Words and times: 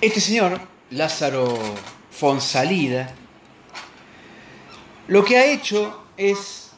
Este 0.00 0.18
señor, 0.18 0.58
Lázaro 0.92 1.58
Fonsalida, 2.10 3.12
lo 5.08 5.22
que 5.22 5.36
ha 5.36 5.44
hecho 5.44 6.04
es 6.16 6.70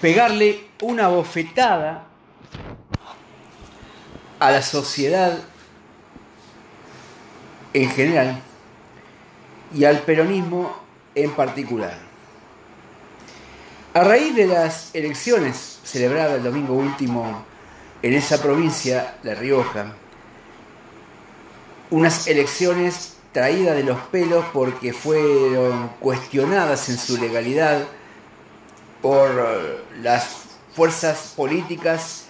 pegarle 0.00 0.68
una 0.80 1.08
bofetada 1.08 2.06
a 4.40 4.50
la 4.50 4.62
sociedad 4.62 5.38
en 7.74 7.90
general 7.90 8.40
y 9.74 9.84
al 9.84 9.98
peronismo 9.98 10.74
en 11.14 11.30
particular. 11.32 11.98
A 13.92 14.00
raíz 14.02 14.34
de 14.34 14.46
las 14.46 14.94
elecciones 14.94 15.80
celebradas 15.84 16.38
el 16.38 16.44
domingo 16.44 16.72
último 16.72 17.44
en 18.00 18.14
esa 18.14 18.40
provincia, 18.40 19.18
La 19.22 19.34
Rioja, 19.34 19.94
unas 21.90 22.26
elecciones 22.26 23.16
traídas 23.32 23.76
de 23.76 23.84
los 23.84 23.98
pelos 24.08 24.44
porque 24.52 24.92
fueron 24.92 25.90
cuestionadas 26.00 26.88
en 26.88 26.98
su 26.98 27.18
legalidad 27.18 27.86
por 29.02 29.30
eh, 29.30 29.84
las 30.02 30.26
fuerzas 30.74 31.34
políticas, 31.36 32.24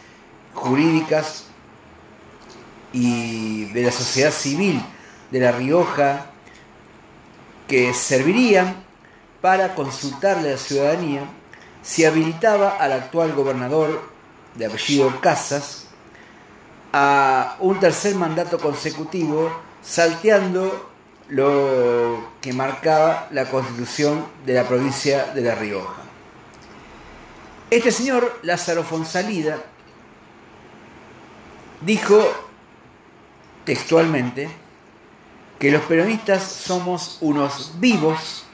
jurídicas 0.54 1.44
y 2.92 3.66
de 3.66 3.82
la 3.82 3.92
sociedad 3.92 4.32
civil 4.32 4.82
de 5.30 5.40
La 5.40 5.52
Rioja 5.52 6.26
que 7.68 7.94
servirían 7.94 8.84
para 9.40 9.74
consultarle 9.74 10.48
a 10.48 10.52
la 10.52 10.58
ciudadanía 10.58 11.22
si 11.82 12.04
habilitaba 12.04 12.76
al 12.76 12.92
actual 12.92 13.32
gobernador 13.32 14.10
de 14.54 14.66
apellido 14.66 15.20
Casas 15.20 15.85
a 16.98 17.56
un 17.60 17.78
tercer 17.78 18.14
mandato 18.14 18.58
consecutivo, 18.58 19.52
salteando 19.82 20.88
lo 21.28 22.32
que 22.40 22.54
marcaba 22.54 23.28
la 23.32 23.44
constitución 23.50 24.24
de 24.46 24.54
la 24.54 24.66
provincia 24.66 25.26
de 25.34 25.42
La 25.42 25.54
Rioja. 25.54 26.02
Este 27.68 27.92
señor, 27.92 28.38
Lázaro 28.44 28.82
Fonsalida, 28.82 29.62
dijo 31.82 32.18
textualmente 33.66 34.48
que 35.58 35.70
los 35.70 35.82
peronistas 35.82 36.44
somos 36.44 37.18
unos 37.20 37.78
vivos 37.78 38.46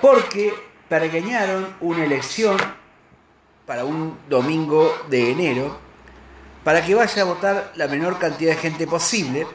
porque 0.00 0.54
pergeñaron 0.88 1.76
una 1.82 2.02
elección 2.02 2.56
para 3.66 3.84
un 3.84 4.16
domingo 4.26 4.90
de 5.10 5.32
enero 5.32 5.85
para 6.66 6.84
que 6.84 6.96
vaya 6.96 7.22
a 7.22 7.24
votar 7.24 7.72
la 7.76 7.86
menor 7.86 8.18
cantidad 8.18 8.50
de 8.50 8.56
gente 8.56 8.88
posible, 8.88 9.46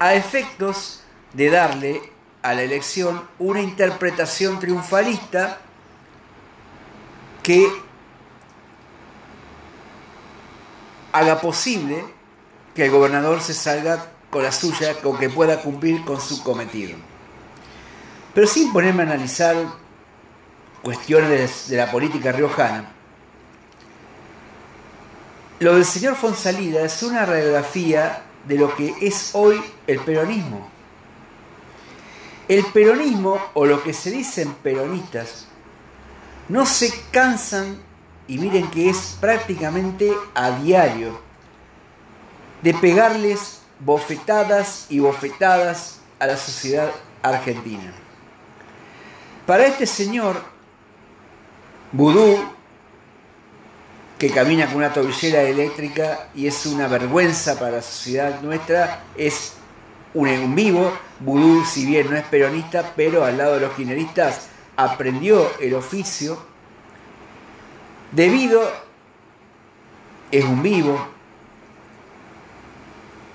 a 0.00 0.14
efectos 0.14 1.04
de 1.32 1.48
darle 1.48 2.02
a 2.42 2.54
la 2.54 2.62
elección 2.62 3.22
una 3.38 3.60
interpretación 3.60 4.58
triunfalista 4.58 5.60
que 7.40 7.64
haga 11.12 11.40
posible 11.40 12.04
que 12.74 12.86
el 12.86 12.90
gobernador 12.90 13.40
se 13.40 13.54
salga 13.54 14.04
con 14.28 14.42
la 14.42 14.50
suya, 14.50 15.00
con 15.02 15.16
que 15.16 15.30
pueda 15.30 15.62
cumplir 15.62 16.04
con 16.04 16.20
su 16.20 16.42
cometido. 16.42 16.96
Pero 18.34 18.48
sin 18.48 18.72
ponerme 18.72 19.04
a 19.04 19.06
analizar 19.06 19.54
cuestiones 20.82 21.68
de 21.68 21.76
la 21.76 21.92
política 21.92 22.32
riojana, 22.32 22.90
lo 25.64 25.76
del 25.76 25.86
señor 25.86 26.14
Fonsalida 26.14 26.82
es 26.82 27.02
una 27.02 27.24
radiografía 27.24 28.22
de 28.46 28.58
lo 28.58 28.76
que 28.76 28.94
es 29.00 29.30
hoy 29.32 29.58
el 29.86 29.98
peronismo. 30.00 30.68
El 32.48 32.66
peronismo, 32.66 33.40
o 33.54 33.64
lo 33.64 33.82
que 33.82 33.94
se 33.94 34.10
dicen 34.10 34.52
peronistas, 34.62 35.46
no 36.50 36.66
se 36.66 36.92
cansan, 37.10 37.78
y 38.28 38.36
miren 38.36 38.70
que 38.70 38.90
es 38.90 39.16
prácticamente 39.18 40.12
a 40.34 40.50
diario, 40.50 41.18
de 42.62 42.74
pegarles 42.74 43.62
bofetadas 43.80 44.84
y 44.90 44.98
bofetadas 44.98 46.00
a 46.18 46.26
la 46.26 46.36
sociedad 46.36 46.90
argentina. 47.22 47.90
Para 49.46 49.64
este 49.64 49.86
señor, 49.86 50.42
Vudú 51.90 52.38
que 54.24 54.30
camina 54.30 54.68
con 54.68 54.76
una 54.76 54.90
tobillera 54.90 55.42
eléctrica 55.42 56.28
y 56.34 56.46
es 56.46 56.64
una 56.64 56.88
vergüenza 56.88 57.58
para 57.58 57.72
la 57.72 57.82
sociedad 57.82 58.40
nuestra, 58.40 59.04
es 59.18 59.52
un 60.14 60.54
vivo. 60.54 60.90
Vudú, 61.20 61.62
si 61.66 61.84
bien 61.84 62.08
no 62.08 62.16
es 62.16 62.24
peronista, 62.24 62.94
pero 62.96 63.22
al 63.22 63.36
lado 63.36 63.56
de 63.56 63.60
los 63.60 63.74
kirchneristas 63.74 64.46
aprendió 64.78 65.46
el 65.60 65.74
oficio. 65.74 66.38
Debido, 68.12 68.62
es 70.30 70.42
un 70.42 70.62
vivo. 70.62 71.06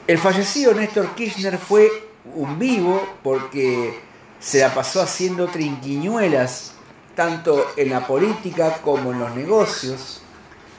El 0.07 0.17
fallecido 0.17 0.73
Néstor 0.73 1.13
Kirchner 1.13 1.59
fue 1.59 1.88
un 2.33 2.57
vivo 2.57 3.17
porque 3.22 3.99
se 4.39 4.61
la 4.61 4.73
pasó 4.73 5.03
haciendo 5.03 5.49
trinquiñuelas, 5.49 6.72
tanto 7.16 7.73
en 7.78 7.91
la 7.91 8.07
política 8.07 8.79
como 8.81 9.11
en 9.11 9.19
los 9.19 9.35
negocios 9.35 10.23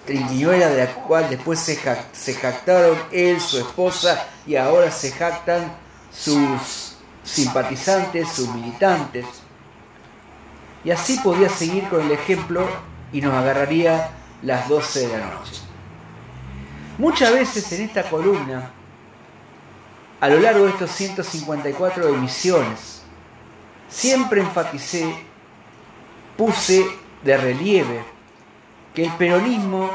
trinquiñuela 0.07 0.69
de 0.69 0.85
la 0.85 0.93
cual 0.95 1.29
después 1.29 1.59
se, 1.59 1.79
se 2.13 2.35
jactaron 2.35 2.97
él, 3.13 3.41
su 3.41 3.59
esposa 3.59 4.27
y 4.47 4.57
ahora 4.57 4.91
se 4.91 5.13
jactan 5.13 5.73
sus 6.13 6.97
simpatizantes, 7.23 8.29
sus 8.29 8.49
militantes. 8.55 9.27
Y 10.85 10.91
así 10.91 11.19
podía 11.23 11.49
seguir 11.49 11.89
con 11.89 12.01
el 12.01 12.13
ejemplo 12.13 12.67
y 13.13 13.21
nos 13.21 13.35
agarraría 13.35 14.11
las 14.43 14.69
12 14.69 15.09
de 15.09 15.19
la 15.19 15.27
noche. 15.27 15.61
Muchas 16.99 17.33
veces 17.33 17.71
en 17.73 17.83
esta 17.83 18.03
columna, 18.05 18.71
a 20.21 20.29
lo 20.29 20.41
largo 20.41 20.65
de 20.65 20.71
estos 20.71 20.91
154 20.91 22.09
emisiones, 22.09 23.03
siempre 23.89 24.41
enfaticé, 24.41 25.15
puse 26.37 26.87
de 27.23 27.37
relieve 27.37 28.20
que 28.95 29.05
el 29.05 29.13
peronismo, 29.13 29.91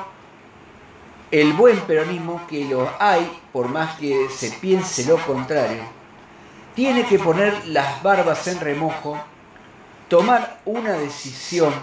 el 1.32 1.54
buen 1.54 1.80
peronismo, 1.82 2.42
que 2.48 2.66
lo 2.66 2.90
hay, 3.00 3.30
por 3.52 3.68
más 3.68 3.98
que 3.98 4.30
se 4.30 4.52
piense 4.52 5.06
lo 5.06 5.18
contrario, 5.18 5.84
tiene 6.76 7.06
que 7.06 7.20
poner 7.20 7.68
las 7.68 8.02
barbas 8.04 8.48
en 8.48 8.60
remojo, 8.60 9.18
tomar 10.10 10.62
una 10.66 10.94
decisión 10.94 11.74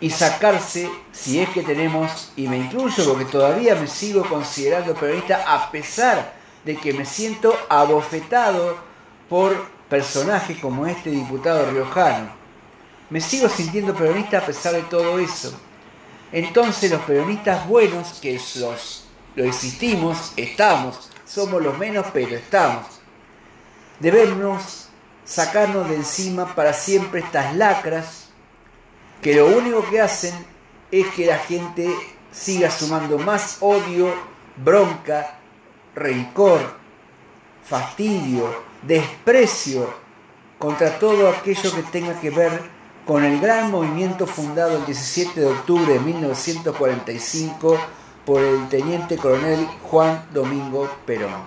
y 0.00 0.10
sacarse, 0.10 0.90
si 1.12 1.40
es 1.40 1.48
que 1.50 1.62
tenemos, 1.62 2.32
y 2.36 2.48
me 2.48 2.56
incluyo 2.56 3.04
porque 3.06 3.26
todavía 3.26 3.74
me 3.74 3.86
sigo 3.86 4.22
considerando 4.26 4.94
peronista 4.94 5.44
a 5.46 5.70
pesar 5.70 6.32
de 6.64 6.76
que 6.76 6.92
me 6.92 7.04
siento 7.04 7.54
abofetado 7.68 8.76
por 9.28 9.68
personajes 9.88 10.58
como 10.58 10.86
este 10.86 11.10
diputado 11.10 11.70
riojano, 11.70 12.39
me 13.10 13.20
sigo 13.20 13.48
sintiendo 13.48 13.94
peronista 13.94 14.38
a 14.38 14.46
pesar 14.46 14.74
de 14.74 14.82
todo 14.82 15.18
eso. 15.18 15.52
Entonces 16.32 16.90
los 16.90 17.02
peronistas 17.02 17.66
buenos, 17.66 18.20
que 18.20 18.40
los, 18.56 19.04
lo 19.34 19.44
existimos, 19.44 20.32
estamos, 20.36 21.10
somos 21.26 21.60
los 21.60 21.76
menos, 21.76 22.06
pero 22.12 22.36
estamos. 22.36 22.86
Debemos 23.98 24.88
sacarnos 25.24 25.88
de 25.88 25.96
encima 25.96 26.54
para 26.54 26.72
siempre 26.72 27.20
estas 27.20 27.54
lacras 27.56 28.28
que 29.20 29.34
lo 29.34 29.46
único 29.48 29.88
que 29.90 30.00
hacen 30.00 30.34
es 30.90 31.06
que 31.08 31.26
la 31.26 31.38
gente 31.38 31.92
siga 32.32 32.70
sumando 32.70 33.18
más 33.18 33.58
odio, 33.60 34.14
bronca, 34.56 35.38
rencor, 35.94 36.60
fastidio, 37.64 38.62
desprecio 38.82 39.92
contra 40.58 40.98
todo 40.98 41.28
aquello 41.28 41.74
que 41.74 41.82
tenga 41.84 42.18
que 42.20 42.30
ver 42.30 42.79
con 43.10 43.24
el 43.24 43.40
gran 43.40 43.72
movimiento 43.72 44.24
fundado 44.24 44.76
el 44.76 44.86
17 44.86 45.40
de 45.40 45.46
octubre 45.46 45.94
de 45.94 45.98
1945 45.98 47.76
por 48.24 48.40
el 48.40 48.68
teniente 48.68 49.16
coronel 49.16 49.66
Juan 49.82 50.28
Domingo 50.32 50.88
Perón. 51.04 51.42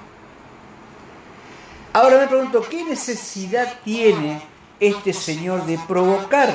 Ahora 1.93 2.17
me 2.17 2.27
pregunto, 2.27 2.65
¿qué 2.69 2.83
necesidad 2.83 3.79
tiene 3.85 4.41
este 4.77 5.13
señor 5.13 5.65
de 5.65 5.79
provocar 5.87 6.53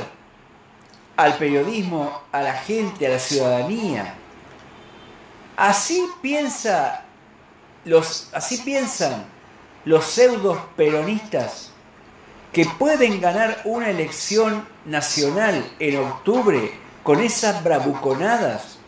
al 1.17 1.39
periodismo, 1.39 2.13
a 2.31 2.43
la 2.43 2.53
gente, 2.53 3.07
a 3.07 3.11
la 3.11 3.19
ciudadanía? 3.19 4.15
Así 5.57 6.07
piensa 6.21 7.07
los, 7.87 8.29
así 8.35 8.59
piensan 8.59 9.25
los 9.87 10.05
pseudos 10.05 10.59
peronistas 10.77 11.73
que 12.59 12.65
pueden 12.65 13.21
ganar 13.21 13.61
una 13.67 13.89
elección 13.89 14.67
nacional 14.85 15.65
en 15.79 15.97
octubre 15.99 16.73
con 17.05 17.21
esas 17.21 17.63
bravuconadas? 17.63 18.79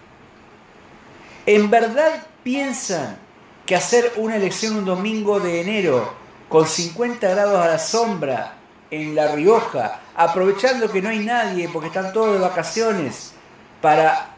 ¿En 1.47 1.71
verdad 1.71 2.27
piensan 2.43 3.17
que 3.65 3.77
hacer 3.77 4.15
una 4.17 4.35
elección 4.35 4.75
un 4.75 4.85
domingo 4.85 5.39
de 5.39 5.61
enero 5.61 6.13
con 6.49 6.67
50 6.67 7.29
grados 7.29 7.65
a 7.65 7.69
la 7.69 7.79
sombra 7.79 8.57
en 8.91 9.15
La 9.15 9.37
Rioja, 9.37 10.01
aprovechando 10.17 10.91
que 10.91 11.01
no 11.01 11.11
hay 11.11 11.21
nadie 11.21 11.69
porque 11.69 11.87
están 11.87 12.13
todos 12.13 12.33
de 12.33 12.41
vacaciones, 12.41 13.35
para 13.81 14.35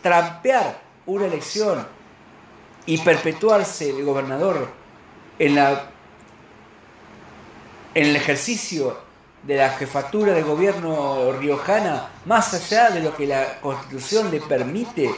trampear 0.00 0.80
una 1.06 1.26
elección 1.26 1.84
y 2.86 2.98
perpetuarse 2.98 3.90
el 3.90 4.04
gobernador 4.04 4.68
en, 5.40 5.56
la, 5.56 5.90
en 7.96 8.08
el 8.08 8.16
ejercicio 8.16 8.94
de 9.42 9.56
la 9.56 9.70
jefatura 9.70 10.34
de 10.34 10.42
gobierno 10.42 11.32
riojana, 11.32 12.10
más 12.26 12.52
allá 12.52 12.90
de 12.90 13.00
lo 13.00 13.16
que 13.16 13.26
la 13.26 13.58
constitución 13.62 14.30
le 14.30 14.42
permite, 14.42 15.10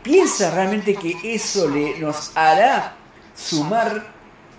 ¿piensa 0.00 0.52
realmente 0.52 0.94
que 0.94 1.34
eso 1.34 1.68
le, 1.68 1.98
nos 1.98 2.30
hará 2.36 2.94
sumar, 3.34 4.12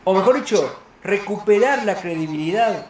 o 0.03 0.13
mejor 0.13 0.35
dicho, 0.35 0.79
recuperar 1.01 1.85
la 1.85 1.95
credibilidad 1.95 2.87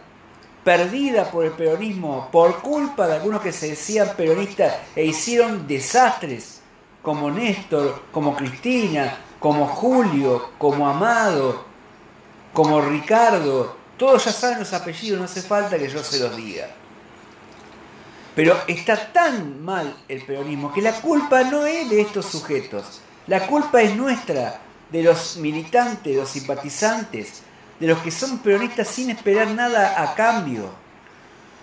perdida 0.64 1.30
por 1.30 1.46
el 1.46 1.52
peronismo 1.52 2.30
por 2.32 2.64
culpa 2.64 3.06
de 3.06 3.18
algunos 3.18 3.42
que 3.42 3.52
se 3.52 3.70
decían 3.70 4.10
peronistas 4.18 4.74
e 4.96 5.06
hicieron 5.06 5.68
desastres, 5.68 6.62
como 7.04 7.30
Néstor, 7.30 8.02
como 8.12 8.36
Cristina, 8.36 9.16
como 9.40 9.68
Julio, 9.68 10.50
como 10.58 10.90
Amado, 10.90 11.66
como 12.52 12.82
Ricardo, 12.82 13.81
todos 14.02 14.26
ya 14.26 14.32
saben 14.32 14.58
los 14.58 14.74
apellidos, 14.74 15.20
no 15.20 15.26
hace 15.26 15.44
falta 15.44 15.78
que 15.78 15.88
yo 15.88 16.04
se 16.04 16.18
los 16.18 16.36
diga. 16.36 16.68
Pero 18.34 18.60
está 18.68 19.14
tan 19.14 19.64
mal 19.64 19.96
el 20.08 20.26
peronismo 20.26 20.74
que 20.74 20.82
la 20.82 20.94
culpa 20.94 21.44
no 21.44 21.68
es 21.68 21.88
de 21.88 22.02
estos 22.02 22.26
sujetos, 22.26 23.00
la 23.28 23.46
culpa 23.46 23.80
es 23.80 23.96
nuestra, 23.96 24.60
de 24.92 25.04
los 25.04 25.38
militantes, 25.38 26.16
de 26.16 26.20
los 26.20 26.30
simpatizantes, 26.30 27.44
de 27.80 27.86
los 27.86 28.00
que 28.00 28.10
son 28.10 28.40
peronistas 28.40 28.88
sin 28.88 29.12
esperar 29.12 29.50
nada 29.50 30.02
a 30.02 30.16
cambio. 30.16 30.72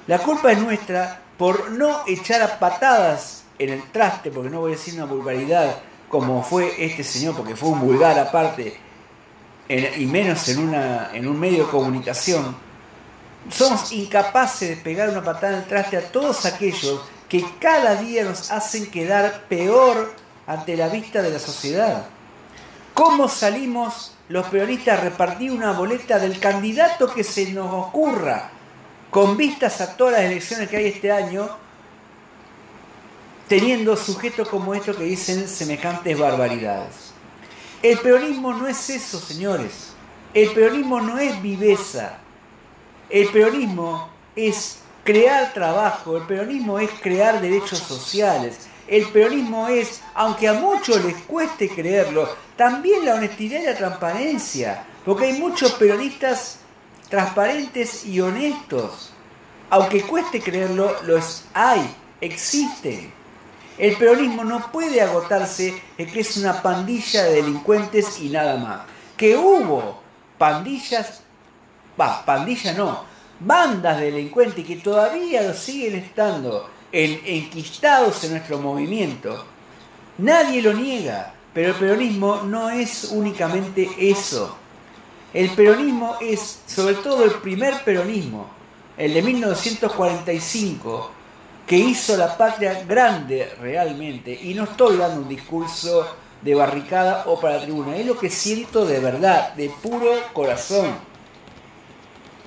La 0.07 0.21
culpa 0.21 0.53
es 0.53 0.59
nuestra 0.59 1.21
por 1.37 1.73
no 1.73 2.05
echar 2.07 2.41
a 2.41 2.61
patadas 2.61 3.43
en 3.59 3.71
el 3.71 3.83
traste, 3.91 4.31
porque 4.31 4.49
no 4.49 4.61
voy 4.61 4.75
a 4.75 4.77
decir 4.77 4.95
una 4.95 5.07
vulgaridad 5.07 5.81
como 6.09 6.45
fue 6.45 6.73
este 6.79 7.03
señor, 7.03 7.35
porque 7.37 7.57
fue 7.57 7.71
un 7.71 7.81
vulgar 7.81 8.17
aparte, 8.17 8.79
y 9.69 10.07
menos 10.07 10.49
en, 10.49 10.59
una, 10.61 11.11
en 11.13 11.29
un 11.29 11.39
medio 11.39 11.65
de 11.65 11.71
comunicación. 11.71 12.57
Somos 13.51 13.93
incapaces 13.93 14.71
de 14.71 14.77
pegar 14.77 15.11
una 15.11 15.23
patada 15.23 15.55
en 15.55 15.59
el 15.61 15.69
traste 15.69 15.97
a 15.97 16.11
todos 16.11 16.47
aquellos 16.47 17.01
que 17.29 17.45
cada 17.61 17.97
día 17.97 18.25
nos 18.25 18.51
hacen 18.51 18.91
quedar 18.91 19.45
peor 19.49 20.15
ante 20.47 20.77
la 20.77 20.89
vista 20.89 21.21
de 21.23 21.31
la 21.31 21.39
sociedad. 21.39 22.07
¿Cómo 22.95 23.29
salimos 23.29 24.15
los 24.29 24.47
peronistas 24.47 24.99
a 24.99 25.03
repartir 25.03 25.53
una 25.53 25.73
boleta 25.73 26.19
del 26.19 26.39
candidato 26.41 27.13
que 27.13 27.23
se 27.23 27.53
nos 27.53 27.73
ocurra, 27.73 28.51
con 29.11 29.37
vistas 29.37 29.81
a 29.81 29.97
todas 29.97 30.15
las 30.15 30.23
elecciones 30.23 30.69
que 30.69 30.79
hay 30.79 30.87
este 30.87 31.13
año, 31.13 31.49
teniendo 33.49 33.97
sujetos 33.97 34.49
como 34.49 34.75
estos 34.75 34.97
que 34.97 35.05
dicen 35.05 35.49
semejantes 35.49 36.19
barbaridades? 36.19 37.08
El 37.83 37.99
peronismo 37.99 38.53
no 38.53 38.67
es 38.67 38.91
eso, 38.91 39.21
señores. 39.21 39.93
El 40.35 40.51
peronismo 40.51 41.01
no 41.01 41.19
es 41.19 41.41
viveza. 41.41 42.19
El 43.09 43.29
peronismo 43.29 44.09
es 44.35 44.79
crear 45.05 45.55
trabajo, 45.55 46.17
el 46.17 46.25
peronismo 46.25 46.79
es 46.79 46.91
crear 47.01 47.41
derechos 47.41 47.79
sociales, 47.79 48.69
el 48.87 49.07
peronismo 49.09 49.69
es, 49.69 50.03
aunque 50.15 50.49
a 50.49 50.55
muchos 50.55 51.03
les 51.05 51.17
cueste 51.23 51.69
creerlo, 51.69 52.29
también 52.57 53.05
la 53.05 53.15
honestidad 53.15 53.61
y 53.61 53.65
la 53.65 53.75
transparencia, 53.75 54.85
porque 55.05 55.27
hay 55.27 55.39
muchos 55.39 55.73
peronistas 55.73 56.59
transparentes 57.09 58.05
y 58.05 58.21
honestos. 58.21 59.13
Aunque 59.71 60.03
cueste 60.03 60.41
creerlo, 60.41 60.95
los 61.05 61.45
hay, 61.55 61.95
existen. 62.21 63.13
El 63.79 63.97
peronismo 63.97 64.45
no 64.45 64.73
puede 64.73 65.01
agotarse 65.01 65.81
en 65.97 66.11
que 66.11 66.21
es 66.21 66.37
una 66.37 66.61
pandilla 66.61 67.23
de 67.23 67.43
delincuentes 67.43 68.19
y 68.21 68.29
nada 68.29 68.57
más. 68.57 68.81
Que 69.17 69.37
hubo 69.37 70.01
pandillas, 70.37 71.21
va, 72.01 72.25
pandilla 72.25 72.73
no, 72.73 73.05
bandas 73.39 74.01
de 74.01 74.11
delincuentes 74.11 74.67
que 74.67 74.77
todavía 74.77 75.55
siguen 75.55 75.95
estando 75.97 76.69
en, 76.91 77.21
enquistados 77.25 78.25
en 78.25 78.33
nuestro 78.33 78.59
movimiento. 78.59 79.45
Nadie 80.19 80.61
lo 80.61 80.75
niega, 80.75 81.35
pero 81.55 81.69
el 81.69 81.75
peronismo 81.77 82.43
no 82.43 82.71
es 82.71 83.05
únicamente 83.13 83.89
eso. 83.99 84.57
El 85.33 85.51
peronismo 85.51 86.17
es 86.21 86.63
sobre 86.67 86.95
todo 86.95 87.25
el 87.25 87.33
primer 87.33 87.85
peronismo, 87.85 88.49
el 88.97 89.15
de 89.15 89.23
1945, 89.23 91.13
que 91.69 91.77
hizo 91.77 92.17
la 92.17 92.37
patria 92.37 92.83
grande 92.89 93.53
realmente. 93.61 94.37
Y 94.43 94.55
no 94.55 94.65
estoy 94.65 94.97
dando 94.97 95.21
un 95.21 95.29
discurso 95.29 96.09
de 96.41 96.55
barricada 96.55 97.25
o 97.27 97.39
para 97.39 97.57
la 97.57 97.63
tribuna, 97.63 97.97
es 97.97 98.07
lo 98.07 98.19
que 98.19 98.31
siento 98.31 98.87
de 98.87 99.01
verdad, 99.01 99.53
de 99.55 99.69
puro 99.69 100.13
corazón. 100.33 100.97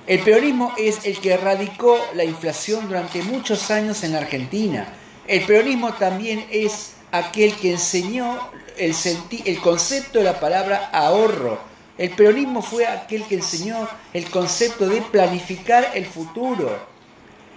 El 0.06 0.20
peronismo 0.20 0.72
es 0.76 1.04
el 1.06 1.18
que 1.20 1.34
erradicó 1.34 1.96
la 2.14 2.24
inflación 2.24 2.88
durante 2.88 3.22
muchos 3.22 3.70
años 3.70 4.02
en 4.02 4.12
la 4.12 4.18
Argentina. 4.18 4.88
El 5.28 5.44
peronismo 5.46 5.92
también 5.92 6.44
es 6.50 6.94
aquel 7.12 7.54
que 7.54 7.72
enseñó 7.72 8.50
el, 8.76 8.94
el 9.44 9.60
concepto 9.60 10.18
de 10.18 10.24
la 10.24 10.40
palabra 10.40 10.90
ahorro. 10.92 11.60
El 11.96 12.10
peronismo 12.10 12.62
fue 12.62 12.86
aquel 12.88 13.22
que 13.24 13.36
enseñó 13.36 13.88
el 14.12 14.28
concepto 14.28 14.88
de 14.88 15.00
planificar 15.02 15.92
el 15.94 16.06
futuro. 16.06 16.90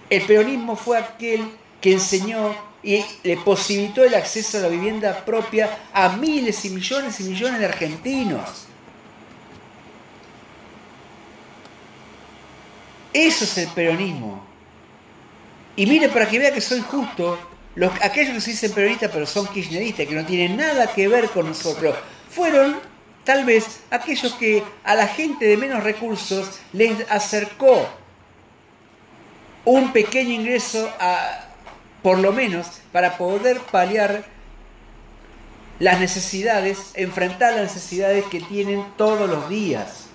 El 0.08 0.22
peronismo 0.22 0.76
fue 0.76 0.98
aquel 0.98 1.50
que 1.80 1.92
enseñó 1.92 2.54
y 2.82 3.04
le 3.24 3.36
posibilitó 3.38 4.04
el 4.04 4.14
acceso 4.14 4.58
a 4.58 4.60
la 4.60 4.68
vivienda 4.68 5.24
propia 5.24 5.78
a 5.92 6.10
miles 6.10 6.64
y 6.64 6.70
millones 6.70 7.18
y 7.20 7.24
millones 7.24 7.58
de 7.58 7.66
argentinos. 7.66 8.66
Eso 13.12 13.44
es 13.44 13.58
el 13.58 13.68
peronismo. 13.68 14.44
Y 15.74 15.86
mire, 15.86 16.08
para 16.08 16.28
que 16.28 16.38
vea 16.38 16.52
que 16.52 16.60
soy 16.60 16.80
justo, 16.80 17.38
los, 17.74 17.92
aquellos 18.02 18.34
que 18.34 18.40
se 18.40 18.50
dicen 18.52 18.72
peronistas 18.72 19.10
pero 19.12 19.26
son 19.26 19.46
kirchneristas, 19.48 20.06
que 20.06 20.14
no 20.14 20.24
tienen 20.24 20.56
nada 20.56 20.86
que 20.92 21.08
ver 21.08 21.28
con 21.30 21.46
nosotros, 21.46 21.96
fueron 22.30 22.76
tal 23.24 23.44
vez 23.44 23.80
aquellos 23.90 24.34
que 24.34 24.62
a 24.84 24.94
la 24.94 25.08
gente 25.08 25.46
de 25.46 25.56
menos 25.56 25.82
recursos 25.82 26.60
les 26.72 27.10
acercó 27.10 27.88
un 29.66 29.92
pequeño 29.92 30.30
ingreso 30.30 30.88
a, 30.98 31.40
por 32.02 32.18
lo 32.18 32.32
menos 32.32 32.68
para 32.92 33.18
poder 33.18 33.60
paliar 33.60 34.24
las 35.78 36.00
necesidades, 36.00 36.92
enfrentar 36.94 37.52
las 37.54 37.74
necesidades 37.74 38.24
que 38.26 38.40
tienen 38.40 38.86
todos 38.96 39.28
los 39.28 39.48
días. 39.48 40.06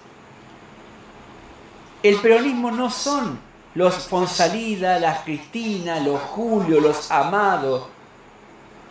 El 2.02 2.16
peronismo 2.16 2.72
no 2.72 2.90
son 2.90 3.40
los 3.76 4.08
Fonsalida, 4.08 5.00
las 5.00 5.20
Cristina, 5.20 6.00
los 6.00 6.20
Julio, 6.22 6.80
los 6.80 7.12
Amado, 7.12 7.90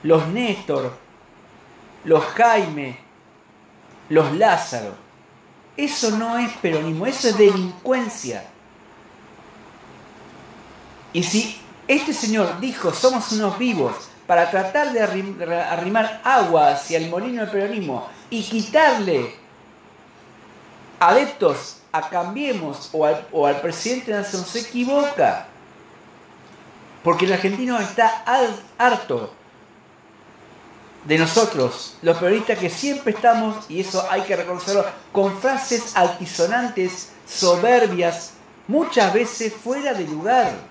los 0.03 0.29
Néstor, 0.29 0.93
los 2.05 2.23
Jaime, 2.25 2.99
los 4.11 4.33
Lázaro. 4.37 4.95
Eso 5.77 6.11
no 6.13 6.39
es 6.39 6.53
peronismo, 6.59 7.07
eso 7.07 7.29
es 7.29 7.39
delincuencia. 7.39 8.45
Y 11.13 11.23
si 11.23 11.61
este 11.89 12.13
señor 12.13 12.61
dijo, 12.61 12.93
somos 12.93 13.33
unos 13.33 13.59
vivos, 13.59 13.95
para 14.31 14.49
tratar 14.49 14.93
de 14.93 15.03
arrimar 15.03 16.21
agua 16.23 16.69
hacia 16.69 16.99
el 16.99 17.11
molino 17.11 17.43
del 17.43 17.51
peronismo 17.51 18.09
y 18.31 18.45
quitarle 18.45 19.35
adeptos 21.01 21.79
a 21.91 22.09
Cambiemos 22.09 22.91
o 22.93 23.07
al, 23.07 23.27
o 23.33 23.45
al 23.45 23.61
presidente 23.61 24.13
Nación 24.13 24.45
se 24.45 24.61
equivoca. 24.61 25.49
Porque 27.03 27.25
el 27.25 27.33
argentino 27.33 27.81
está 27.81 28.25
harto 28.79 29.33
de 31.05 31.19
nosotros, 31.19 31.97
los 32.03 32.17
periodistas 32.19 32.59
que 32.59 32.71
siempre 32.71 33.13
estamos, 33.13 33.69
y 33.69 33.81
eso 33.81 34.07
hay 34.11 34.23
que 34.23 34.37
reconocerlo, 34.37 34.85
con 35.11 35.41
frases 35.41 35.97
altisonantes, 35.97 37.11
soberbias, 37.27 38.35
muchas 38.69 39.13
veces 39.13 39.53
fuera 39.53 39.93
de 39.93 40.05
lugar. 40.05 40.70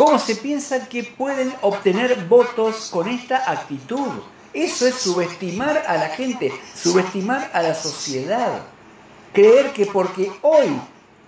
¿Cómo 0.00 0.18
se 0.18 0.34
piensa 0.34 0.88
que 0.88 1.04
pueden 1.04 1.52
obtener 1.60 2.24
votos 2.24 2.88
con 2.90 3.06
esta 3.06 3.50
actitud? 3.52 4.08
Eso 4.54 4.86
es 4.86 4.94
subestimar 4.94 5.84
a 5.86 5.98
la 5.98 6.08
gente, 6.08 6.50
subestimar 6.74 7.50
a 7.52 7.60
la 7.60 7.74
sociedad. 7.74 8.62
Creer 9.34 9.74
que 9.74 9.84
porque 9.84 10.32
hoy 10.40 10.68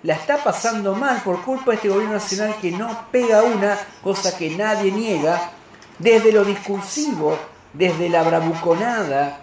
la 0.02 0.14
está 0.14 0.43
pasando 0.43 0.95
mal 0.95 1.21
por 1.23 1.43
culpa 1.43 1.73
de 1.73 1.75
este 1.75 1.91
gobierno 1.91 2.14
nacional 2.14 2.57
que 2.62 2.71
no 2.71 3.09
pega 3.12 3.43
una, 3.43 3.79
cosa 4.02 4.38
que 4.38 4.57
nadie 4.57 4.91
niega, 4.91 5.50
desde 5.99 6.33
lo 6.33 6.43
discursivo, 6.43 7.38
desde 7.75 8.09
la 8.09 8.23
bravuconada, 8.23 9.41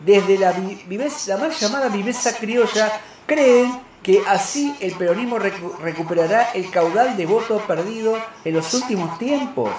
desde 0.00 0.38
la, 0.38 0.52
la 0.52 1.36
mal 1.36 1.50
llamada 1.50 1.88
viveza 1.88 2.34
criolla, 2.38 2.90
creen 3.26 3.91
que 4.02 4.22
así 4.26 4.76
el 4.80 4.94
peronismo 4.94 5.38
recuperará 5.38 6.50
el 6.54 6.70
caudal 6.70 7.16
de 7.16 7.26
votos 7.26 7.62
perdido 7.62 8.18
en 8.44 8.54
los 8.54 8.74
últimos 8.74 9.18
tiempos. 9.18 9.70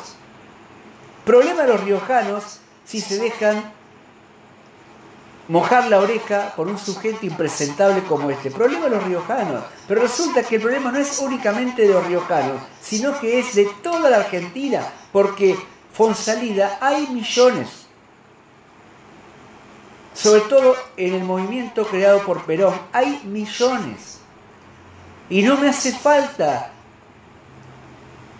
Problema 1.25 1.63
de 1.63 1.69
los 1.69 1.83
riojanos 1.83 2.59
si 2.85 3.01
se 3.01 3.17
dejan 3.17 3.63
mojar 5.47 5.87
la 5.87 5.99
oreja 5.99 6.53
por 6.55 6.67
un 6.67 6.77
sujeto 6.77 7.25
impresentable 7.25 8.03
como 8.03 8.29
este. 8.29 8.49
Problema 8.51 8.85
de 8.85 8.91
los 8.91 9.03
riojanos. 9.03 9.63
Pero 9.87 10.01
resulta 10.01 10.43
que 10.43 10.55
el 10.55 10.61
problema 10.61 10.91
no 10.91 10.99
es 10.99 11.19
únicamente 11.19 11.83
de 11.83 11.93
los 11.93 12.05
riojanos, 12.05 12.61
sino 12.81 13.19
que 13.19 13.39
es 13.39 13.55
de 13.55 13.65
toda 13.81 14.09
la 14.09 14.17
Argentina, 14.17 14.81
porque 15.11 15.57
Fonsalida 15.91 16.77
hay 16.81 17.07
millones. 17.07 17.82
Sobre 20.23 20.39
todo 20.43 20.77
en 20.95 21.15
el 21.15 21.25
movimiento 21.25 21.85
creado 21.85 22.23
por 22.23 22.45
Perón, 22.45 22.73
hay 22.93 23.19
millones. 23.25 24.19
Y 25.29 25.41
no 25.41 25.57
me 25.57 25.67
hace 25.67 25.91
falta 25.91 26.71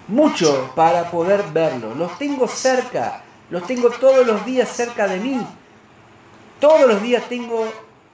mucho 0.07 0.71
para 0.77 1.11
poder 1.11 1.43
verlo. 1.51 1.93
Los 1.93 2.17
tengo 2.17 2.47
cerca, 2.47 3.21
los 3.49 3.67
tengo 3.67 3.89
todos 3.89 4.25
los 4.25 4.45
días 4.45 4.69
cerca 4.69 5.09
de 5.09 5.19
mí. 5.19 5.45
Todos 6.61 6.87
los 6.87 7.01
días 7.01 7.23
tengo 7.27 7.65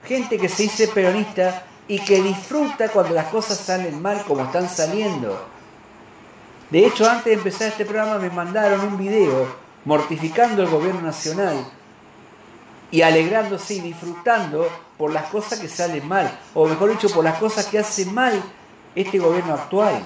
gente 0.02 0.36
que 0.36 0.48
se 0.48 0.64
dice 0.64 0.88
peronista 0.88 1.62
y 1.86 2.00
que 2.00 2.20
disfruta 2.22 2.88
cuando 2.88 3.14
las 3.14 3.26
cosas 3.26 3.56
salen 3.56 4.02
mal 4.02 4.24
como 4.24 4.42
están 4.42 4.68
saliendo. 4.68 5.46
De 6.70 6.86
hecho, 6.86 7.08
antes 7.08 7.26
de 7.26 7.34
empezar 7.34 7.68
este 7.68 7.84
programa 7.84 8.18
me 8.18 8.30
mandaron 8.30 8.80
un 8.80 8.98
video 8.98 9.46
mortificando 9.84 10.60
al 10.60 10.68
gobierno 10.68 11.02
nacional 11.02 11.64
y 12.90 13.02
alegrándose 13.02 13.74
y 13.74 13.80
disfrutando 13.80 14.68
por 14.98 15.12
las 15.12 15.26
cosas 15.26 15.58
que 15.58 15.68
salen 15.68 16.06
mal, 16.06 16.38
o 16.54 16.66
mejor 16.66 16.90
dicho, 16.90 17.08
por 17.10 17.24
las 17.24 17.38
cosas 17.38 17.66
que 17.66 17.78
hace 17.78 18.04
mal 18.06 18.42
este 18.94 19.18
gobierno 19.18 19.54
actual. 19.54 20.02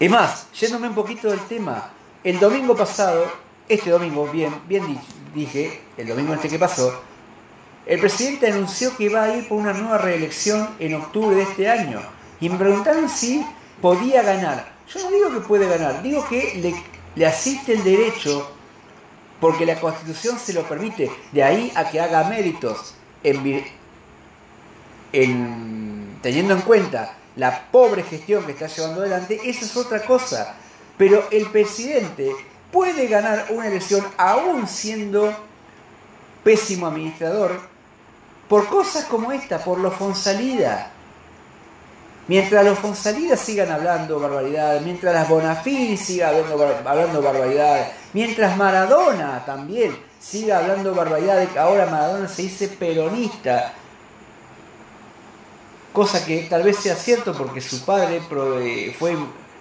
Es 0.00 0.10
más, 0.10 0.50
yéndome 0.52 0.88
un 0.88 0.94
poquito 0.94 1.28
del 1.28 1.40
tema, 1.40 1.90
el 2.22 2.38
domingo 2.38 2.76
pasado, 2.76 3.26
este 3.68 3.90
domingo, 3.90 4.26
bien, 4.28 4.54
bien 4.68 4.98
dije, 5.34 5.82
el 5.96 6.08
domingo 6.08 6.34
este 6.34 6.48
que 6.48 6.58
pasó, 6.58 7.02
el 7.86 7.98
presidente 8.00 8.48
anunció 8.48 8.96
que 8.96 9.08
va 9.08 9.24
a 9.24 9.36
ir 9.36 9.48
por 9.48 9.58
una 9.58 9.72
nueva 9.72 9.98
reelección 9.98 10.68
en 10.78 10.94
octubre 10.94 11.36
de 11.36 11.42
este 11.42 11.70
año. 11.70 12.00
Y 12.40 12.48
me 12.50 12.58
preguntaron 12.58 13.08
si 13.08 13.44
podía 13.80 14.22
ganar. 14.22 14.72
Yo 14.92 15.00
no 15.02 15.10
digo 15.10 15.32
que 15.32 15.40
puede 15.40 15.66
ganar, 15.66 16.02
digo 16.02 16.26
que 16.28 16.54
le, 16.56 16.74
le 17.18 17.26
asiste 17.26 17.72
el 17.72 17.82
derecho 17.82 18.48
porque 19.40 19.66
la 19.66 19.80
constitución 19.80 20.38
se 20.38 20.52
lo 20.52 20.62
permite. 20.68 21.10
De 21.32 21.42
ahí 21.42 21.72
a 21.74 21.90
que 21.90 22.00
haga 22.00 22.28
méritos 22.28 22.94
en, 23.24 23.64
en, 25.12 26.18
teniendo 26.22 26.54
en 26.54 26.60
cuenta 26.60 27.16
la 27.34 27.66
pobre 27.72 28.04
gestión 28.04 28.44
que 28.44 28.52
está 28.52 28.68
llevando 28.68 29.00
adelante, 29.00 29.40
esa 29.44 29.64
es 29.64 29.76
otra 29.76 30.04
cosa. 30.04 30.54
Pero 30.96 31.26
el 31.32 31.46
presidente 31.50 32.30
puede 32.70 33.08
ganar 33.08 33.46
una 33.50 33.66
elección 33.66 34.06
aún 34.16 34.68
siendo 34.68 35.34
pésimo 36.44 36.86
administrador 36.86 37.60
por 38.48 38.68
cosas 38.68 39.06
como 39.06 39.32
esta, 39.32 39.58
por 39.64 39.80
lo 39.80 39.90
Fonsalida. 39.90 40.92
Mientras 42.28 42.62
los 42.64 42.78
Fonsalidas 42.78 43.40
sigan 43.40 43.70
hablando 43.70 44.20
barbaridades, 44.20 44.82
mientras 44.82 45.14
las 45.14 45.28
Bonafini 45.28 45.96
sigan 45.96 46.34
hablando, 46.34 46.82
hablando 46.84 47.22
barbaridades, 47.22 47.88
mientras 48.12 48.56
Maradona 48.56 49.44
también 49.46 49.96
siga 50.20 50.58
hablando 50.58 50.94
barbaridades, 50.94 51.56
ahora 51.56 51.86
Maradona 51.86 52.28
se 52.28 52.42
dice 52.42 52.68
peronista, 52.68 53.72
cosa 55.92 56.24
que 56.24 56.42
tal 56.42 56.62
vez 56.62 56.76
sea 56.76 56.94
cierto 56.94 57.32
porque 57.32 57.62
su 57.62 57.84
padre 57.84 58.20
fue, 58.20 59.16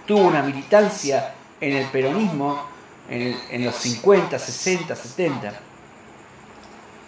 tuvo 0.06 0.28
una 0.28 0.42
militancia 0.42 1.34
en 1.62 1.74
el 1.74 1.88
peronismo 1.88 2.64
en, 3.10 3.66
los 3.66 3.76
50, 3.76 4.38
60, 4.38 4.96
70. 4.96 5.54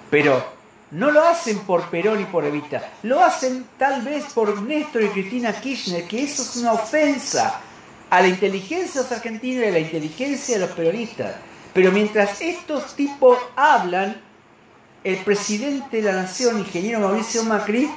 Pero 0.09 0.58
no 0.91 1.11
lo 1.11 1.23
hacen 1.23 1.59
por 1.59 1.89
Perón 1.89 2.21
y 2.21 2.25
por 2.25 2.45
Evita, 2.45 2.91
lo 3.03 3.23
hacen 3.23 3.67
tal 3.77 4.01
vez 4.01 4.25
por 4.33 4.61
Néstor 4.61 5.03
y 5.03 5.09
Cristina 5.09 5.53
Kirchner, 5.53 6.05
que 6.05 6.23
eso 6.23 6.41
es 6.41 6.55
una 6.57 6.73
ofensa 6.73 7.61
a 8.09 8.21
la 8.21 8.27
inteligencia 8.27 9.01
de 9.01 9.07
los 9.07 9.17
argentinos 9.17 9.63
y 9.63 9.67
a 9.67 9.71
la 9.71 9.79
inteligencia 9.79 10.55
de 10.55 10.65
los 10.65 10.75
peronistas. 10.75 11.35
Pero 11.73 11.91
mientras 11.91 12.41
estos 12.41 12.95
tipos 12.95 13.37
hablan, 13.55 14.19
el 15.03 15.17
presidente 15.17 15.97
de 15.97 16.11
la 16.11 16.13
nación, 16.23 16.57
ingeniero 16.57 16.99
Mauricio 16.99 17.43
Macri, 17.43 17.89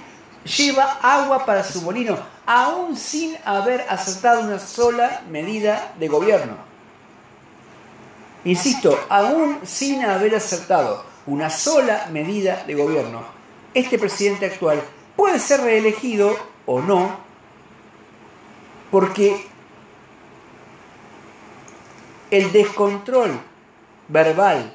lleva 0.45 0.99
agua 1.03 1.47
para 1.47 1.65
su 1.65 1.81
molino, 1.83 2.19
aún 2.45 2.97
sin 2.97 3.35
haber 3.45 3.87
aceptado 3.89 4.43
una 4.43 4.59
sola 4.59 5.23
medida 5.31 5.95
de 5.99 6.09
gobierno. 6.09 6.57
Insisto, 8.45 8.99
aún 9.09 9.61
sin 9.65 10.05
haber 10.05 10.35
acertado 10.35 11.12
una 11.27 11.51
sola 11.51 12.09
medida 12.13 12.65
de 12.67 12.75
gobierno, 12.75 13.23
este 13.75 13.99
presidente 13.99 14.47
actual 14.47 14.83
puede 15.17 15.39
ser 15.39 15.61
reelegido 15.61 16.37
o 16.67 16.81
no, 16.81 17.17
porque 18.91 19.47
el 22.31 22.53
descontrol 22.53 23.31
verbal, 24.09 24.73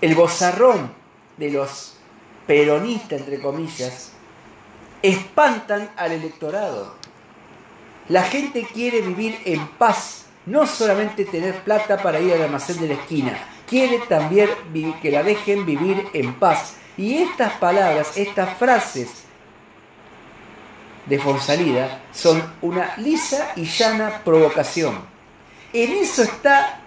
el 0.00 0.14
bozarrón 0.14 0.92
de 1.36 1.50
los 1.50 1.94
peronista, 2.46 3.16
entre 3.16 3.40
comillas, 3.40 4.12
espantan 5.02 5.90
al 5.96 6.12
electorado. 6.12 6.94
La 8.08 8.22
gente 8.22 8.66
quiere 8.72 9.00
vivir 9.00 9.40
en 9.44 9.66
paz, 9.66 10.26
no 10.46 10.66
solamente 10.66 11.24
tener 11.24 11.62
plata 11.62 12.00
para 12.02 12.20
ir 12.20 12.32
al 12.34 12.42
almacén 12.42 12.80
de 12.80 12.88
la 12.88 12.94
esquina, 12.94 13.55
quiere 13.66 13.98
también 14.08 14.48
que 15.02 15.10
la 15.10 15.22
dejen 15.22 15.66
vivir 15.66 16.08
en 16.12 16.34
paz. 16.34 16.76
Y 16.96 17.18
estas 17.18 17.52
palabras, 17.54 18.16
estas 18.16 18.56
frases 18.56 19.24
de 21.06 21.18
Fonsalida 21.18 22.02
son 22.12 22.42
una 22.62 22.96
lisa 22.96 23.52
y 23.56 23.64
llana 23.64 24.22
provocación. 24.24 24.98
En 25.72 25.92
eso 25.92 26.22
está 26.22 26.80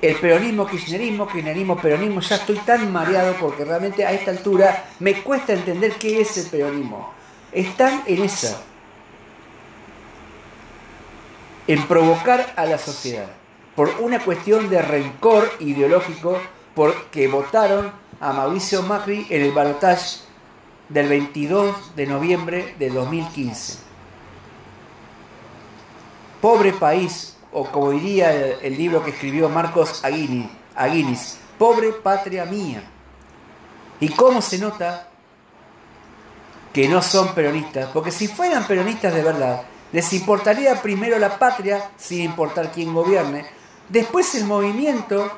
el 0.00 0.14
peronismo, 0.16 0.66
kirchnerismo, 0.66 1.26
kirchnerismo, 1.26 1.76
peronismo, 1.76 2.20
ya 2.20 2.36
estoy 2.36 2.56
tan 2.58 2.92
mareado 2.92 3.34
porque 3.34 3.64
realmente 3.64 4.06
a 4.06 4.12
esta 4.12 4.30
altura 4.30 4.84
me 5.00 5.22
cuesta 5.22 5.52
entender 5.52 5.94
qué 5.94 6.20
es 6.20 6.38
el 6.38 6.46
peronismo. 6.46 7.12
Están 7.50 8.02
en 8.06 8.22
esa, 8.22 8.60
en 11.66 11.86
provocar 11.86 12.52
a 12.56 12.64
la 12.64 12.78
sociedad, 12.78 13.28
por 13.78 13.94
una 14.00 14.18
cuestión 14.18 14.68
de 14.68 14.82
rencor 14.82 15.48
ideológico, 15.60 16.36
porque 16.74 17.28
votaron 17.28 17.92
a 18.18 18.32
Mauricio 18.32 18.82
Macri 18.82 19.24
en 19.30 19.42
el 19.42 19.52
balotaje 19.52 20.18
del 20.88 21.08
22 21.08 21.94
de 21.94 22.06
noviembre 22.08 22.74
de 22.76 22.90
2015. 22.90 23.78
Pobre 26.40 26.72
país, 26.72 27.36
o 27.52 27.66
como 27.66 27.92
diría 27.92 28.32
el, 28.60 28.76
libro 28.76 29.04
que 29.04 29.10
escribió 29.12 29.48
Marcos 29.48 30.02
Aguinis, 30.04 31.38
pobre 31.56 31.92
patria 31.92 32.46
mía. 32.46 32.82
¿Y 34.00 34.08
cómo 34.08 34.42
se 34.42 34.58
nota 34.58 35.08
que 36.72 36.88
no 36.88 37.00
son 37.00 37.32
peronistas? 37.32 37.90
Porque 37.94 38.10
si 38.10 38.26
fueran 38.26 38.66
peronistas 38.66 39.14
de 39.14 39.22
verdad, 39.22 39.62
les 39.92 40.12
importaría 40.14 40.82
primero 40.82 41.16
la 41.20 41.38
patria, 41.38 41.92
sin 41.96 42.22
importar 42.22 42.72
quién 42.72 42.92
gobierne, 42.92 43.57
después 43.88 44.34
el 44.34 44.44
movimiento 44.44 45.30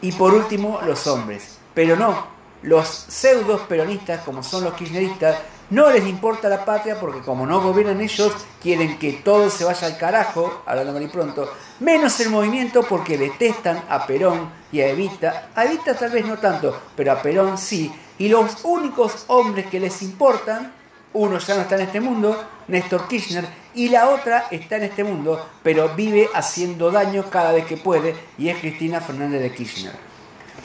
y 0.00 0.12
por 0.12 0.34
último 0.34 0.80
los 0.84 1.06
hombres. 1.06 1.58
Pero 1.74 1.96
no, 1.96 2.26
los 2.62 2.86
pseudos 2.86 3.62
peronistas, 3.62 4.22
como 4.24 4.42
son 4.42 4.64
los 4.64 4.74
kirchneristas, 4.74 5.38
no 5.70 5.90
les 5.90 6.06
importa 6.06 6.48
la 6.48 6.64
patria 6.64 7.00
porque 7.00 7.20
como 7.20 7.46
no 7.46 7.60
gobiernan 7.60 8.00
ellos, 8.00 8.32
quieren 8.62 8.98
que 8.98 9.14
todo 9.14 9.48
se 9.48 9.64
vaya 9.64 9.86
al 9.86 9.96
carajo, 9.96 10.62
hablando 10.66 10.92
mal 10.92 11.02
y 11.02 11.08
pronto, 11.08 11.50
menos 11.80 12.20
el 12.20 12.30
movimiento 12.30 12.82
porque 12.82 13.16
detestan 13.16 13.82
a 13.88 14.06
Perón 14.06 14.50
y 14.70 14.80
a 14.80 14.88
Evita. 14.88 15.48
A 15.54 15.64
Evita 15.64 15.94
tal 15.94 16.10
vez 16.10 16.26
no 16.26 16.38
tanto, 16.38 16.78
pero 16.94 17.12
a 17.12 17.22
Perón 17.22 17.56
sí. 17.56 17.92
Y 18.18 18.28
los 18.28 18.64
únicos 18.64 19.24
hombres 19.28 19.66
que 19.66 19.80
les 19.80 20.02
importan, 20.02 20.72
uno 21.14 21.38
ya 21.38 21.54
no 21.54 21.62
está 21.62 21.76
en 21.76 21.82
este 21.82 22.00
mundo, 22.00 22.44
Néstor 22.68 23.08
Kirchner, 23.08 23.48
y 23.74 23.88
la 23.88 24.10
otra 24.10 24.46
está 24.50 24.76
en 24.76 24.84
este 24.84 25.04
mundo, 25.04 25.48
pero 25.62 25.94
vive 25.94 26.28
haciendo 26.34 26.90
daño 26.90 27.28
cada 27.30 27.52
vez 27.52 27.66
que 27.66 27.76
puede, 27.76 28.14
y 28.38 28.48
es 28.48 28.58
Cristina 28.58 29.00
Fernández 29.00 29.40
de 29.40 29.52
Kirchner. 29.52 29.92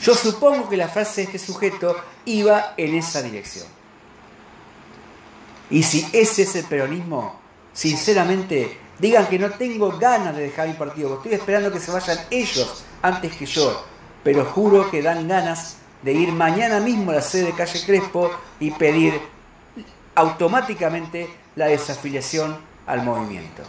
Yo 0.00 0.14
supongo 0.14 0.68
que 0.68 0.76
la 0.76 0.88
frase 0.88 1.22
de 1.22 1.26
este 1.26 1.38
sujeto 1.38 1.96
iba 2.24 2.74
en 2.76 2.94
esa 2.94 3.22
dirección. 3.22 3.66
Y 5.70 5.82
si 5.82 6.06
ese 6.12 6.42
es 6.42 6.56
el 6.56 6.64
peronismo, 6.64 7.38
sinceramente 7.72 8.78
Digan 9.00 9.26
que 9.28 9.38
no 9.38 9.48
tengo 9.50 9.96
ganas 9.98 10.36
de 10.36 10.42
dejar 10.42 10.68
mi 10.68 10.74
partido, 10.74 11.14
estoy 11.14 11.32
esperando 11.32 11.72
que 11.72 11.80
se 11.80 11.90
vayan 11.90 12.18
ellos 12.30 12.84
antes 13.00 13.34
que 13.34 13.46
yo. 13.46 13.86
Pero 14.22 14.44
juro 14.44 14.90
que 14.90 15.00
dan 15.00 15.26
ganas 15.26 15.78
de 16.02 16.12
ir 16.12 16.32
mañana 16.32 16.80
mismo 16.80 17.10
a 17.10 17.14
la 17.14 17.22
sede 17.22 17.46
de 17.46 17.52
Calle 17.54 17.80
Crespo 17.86 18.30
y 18.58 18.70
pedir 18.72 19.18
automáticamente 20.14 21.30
la 21.56 21.66
desafiliación 21.66 22.58
al 22.90 23.04
movimiento. 23.04 23.62